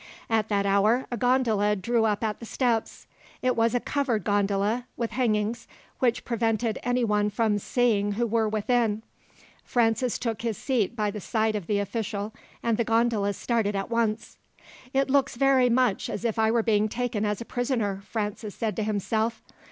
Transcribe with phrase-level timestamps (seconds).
[0.31, 3.05] At that hour a gondola drew up at the steps.
[3.43, 5.67] It was a covered gondola, with hangings,
[5.99, 9.03] which prevented any from seeing who were within.
[9.63, 12.33] Francis took his seat by the side of the official,
[12.63, 14.39] and the gondola started at once.
[14.91, 18.75] "It looks very much as if I was being taken as a prisoner," Francis said
[18.77, 19.43] to himself.